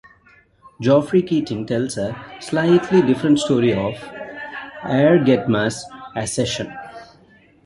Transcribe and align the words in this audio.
Geoffrey 0.81 1.21
Keating 1.21 1.67
tells 1.67 1.95
a 1.95 2.15
slightly 2.39 3.03
different 3.03 3.37
story 3.37 3.71
of 3.71 3.93
Airgetmar's 4.81 5.85
accession. 6.15 6.75